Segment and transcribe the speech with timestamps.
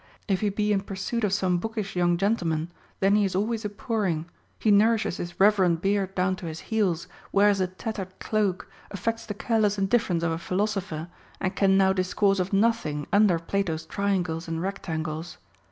[0.27, 3.63] If he he in pursuit of some bookish young gentle man, then he is always
[3.63, 4.25] a poring,
[4.57, 9.35] he nourishes his reverend beard down to his heels, wears a tattered cloak, affects the
[9.35, 11.07] careless indifference of a philosopher,
[11.39, 15.37] and can now dis course of nothing under Plato's triangles and rectangles.